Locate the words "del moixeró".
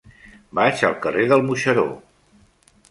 1.33-1.87